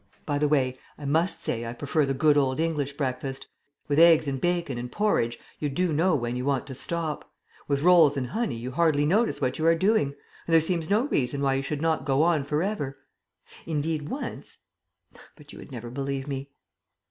[0.25, 3.47] By the way, I must say I prefer the good old English breakfast.
[3.87, 7.31] With eggs and bacon and porridge you do know when you want to stop;
[7.67, 10.07] with rolls and honey you hardly notice what you are doing,
[10.47, 12.97] and there seems no reason why you should not go on for ever.
[13.67, 14.61] Indeed, once...
[15.35, 16.49] but you would never believe me.